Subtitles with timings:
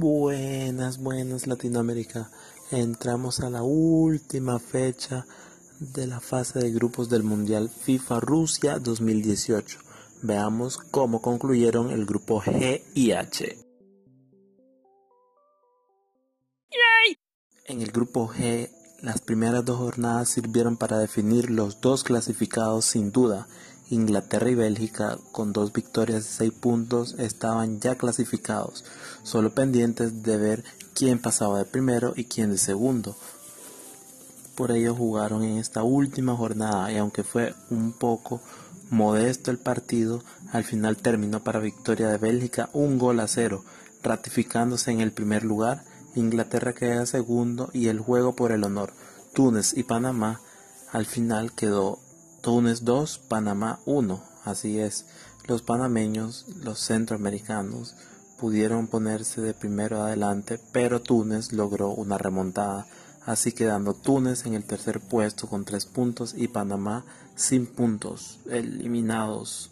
[0.00, 2.30] Buenas, buenas Latinoamérica.
[2.70, 5.26] Entramos a la última fecha
[5.80, 9.80] de la fase de grupos del Mundial FIFA Rusia 2018.
[10.22, 13.58] Veamos cómo concluyeron el grupo G y H.
[17.64, 18.70] En el grupo G,
[19.02, 23.48] las primeras dos jornadas sirvieron para definir los dos clasificados sin duda.
[23.90, 28.84] Inglaterra y Bélgica, con dos victorias y seis puntos, estaban ya clasificados,
[29.22, 33.16] solo pendientes de ver quién pasaba de primero y quién de segundo.
[34.54, 38.40] Por ello jugaron en esta última jornada y aunque fue un poco
[38.90, 43.64] modesto el partido, al final terminó para victoria de Bélgica un gol a cero,
[44.02, 45.84] ratificándose en el primer lugar,
[46.14, 48.92] Inglaterra queda segundo y el juego por el honor.
[49.34, 50.40] Túnez y Panamá
[50.90, 52.00] al final quedó
[52.40, 54.22] Túnez 2, Panamá 1.
[54.44, 55.06] Así es,
[55.46, 57.96] los panameños, los centroamericanos,
[58.38, 62.86] pudieron ponerse de primero adelante, pero Túnez logró una remontada,
[63.26, 67.04] así quedando Túnez en el tercer puesto con tres puntos y Panamá
[67.34, 69.70] sin puntos, eliminados.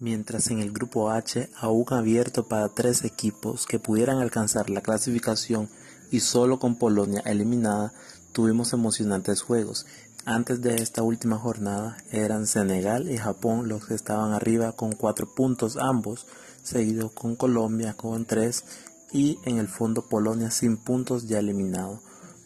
[0.00, 5.68] Mientras en el grupo H aún abierto para tres equipos que pudieran alcanzar la clasificación
[6.10, 7.92] y solo con Polonia eliminada
[8.32, 9.86] tuvimos emocionantes juegos.
[10.24, 15.26] Antes de esta última jornada eran Senegal y Japón los que estaban arriba con cuatro
[15.34, 16.26] puntos ambos,
[16.62, 18.64] seguido con Colombia con tres
[19.10, 22.00] y en el fondo Polonia sin puntos ya eliminado.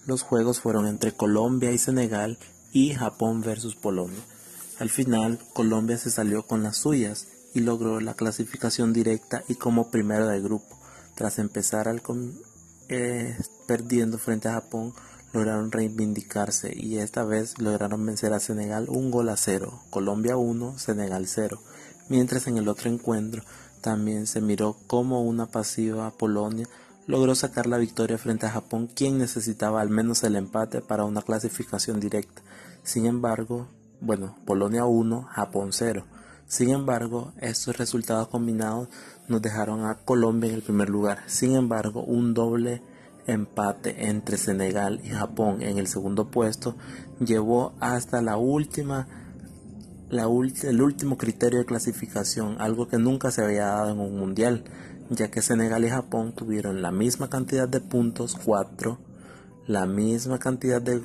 [0.07, 2.39] Los juegos fueron entre Colombia y Senegal
[2.73, 4.21] y Japón versus Polonia.
[4.79, 9.91] Al final Colombia se salió con las suyas y logró la clasificación directa y como
[9.91, 10.79] primero del grupo.
[11.15, 12.03] Tras empezar al
[12.93, 14.93] eh, perdiendo frente a Japón,
[15.33, 20.79] lograron reivindicarse y esta vez lograron vencer a Senegal un gol a cero, Colombia 1,
[20.79, 21.61] Senegal 0,
[22.11, 23.43] mientras en el otro encuentro
[23.81, 26.69] también se miró como una pasiva Polonia
[27.07, 31.23] logró sacar la victoria frente a Japón, quien necesitaba al menos el empate para una
[31.23, 32.43] clasificación directa.
[32.83, 33.69] Sin embargo,
[34.01, 36.05] bueno, Polonia 1, Japón 0.
[36.53, 38.91] Sin embargo, estos resultados combinados
[39.27, 41.21] nos dejaron a Colombia en el primer lugar.
[41.27, 42.83] Sin embargo, un doble
[43.27, 46.77] empate entre Senegal y Japón en el segundo puesto
[47.21, 49.09] llevó hasta la última
[50.11, 54.65] la el último criterio de clasificación, algo que nunca se había dado en un mundial,
[55.09, 58.99] ya que Senegal y Japón tuvieron la misma cantidad de puntos, 4,
[59.69, 61.01] la misma cantidad de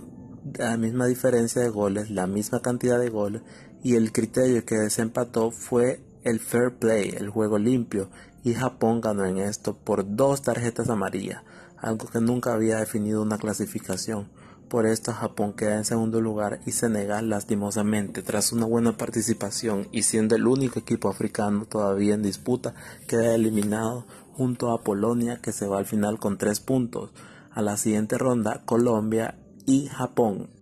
[0.56, 3.42] la misma diferencia de goles, la misma cantidad de goles
[3.88, 8.10] y el criterio que desempató fue el fair play, el juego limpio,
[8.44, 11.44] y Japón ganó en esto por dos tarjetas amarillas,
[11.78, 14.28] algo que nunca había definido una clasificación.
[14.68, 20.04] Por esto Japón queda en segundo lugar y Senegal lastimosamente, tras una buena participación y
[20.04, 22.76] siendo el único equipo africano todavía en disputa,
[23.08, 27.12] queda eliminado junto a Polonia que se va al final con tres puntos.
[27.52, 30.57] A la siguiente ronda Colombia y Japón.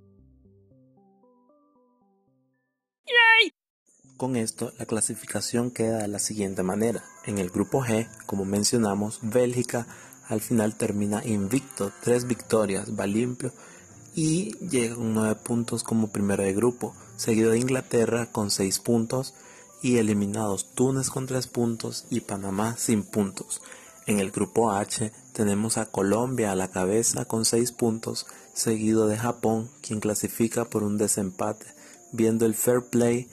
[4.17, 7.03] Con esto, la clasificación queda de la siguiente manera.
[7.25, 9.87] En el grupo G, como mencionamos, Bélgica
[10.29, 13.51] al final termina invicto, tres victorias, va limpio
[14.15, 19.33] y llega con nueve puntos como primero de grupo, seguido de Inglaterra con seis puntos
[19.81, 23.61] y eliminados Túnez con tres puntos y Panamá sin puntos.
[24.05, 29.17] En el grupo H tenemos a Colombia a la cabeza con seis puntos, seguido de
[29.17, 31.65] Japón, quien clasifica por un desempate,
[32.13, 33.27] viendo el fair play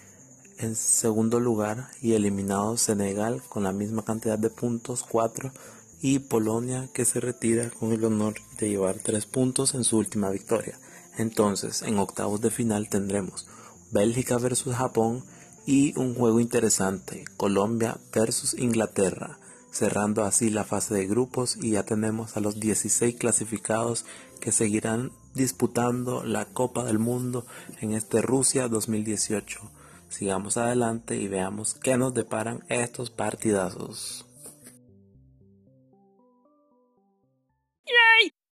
[0.63, 5.53] en segundo lugar y eliminado Senegal con la misma cantidad de puntos, 4,
[6.01, 10.31] y Polonia que se retira con el honor de llevar 3 puntos en su última
[10.31, 10.79] victoria.
[11.17, 13.47] Entonces, en octavos de final tendremos
[13.91, 15.25] Bélgica versus Japón
[15.67, 19.39] y un juego interesante, Colombia versus Inglaterra,
[19.71, 24.05] cerrando así la fase de grupos y ya tenemos a los 16 clasificados
[24.41, 27.47] que seguirán disputando la Copa del Mundo
[27.81, 29.71] en este Rusia 2018.
[30.13, 34.27] Sigamos adelante y veamos qué nos deparan estos partidazos.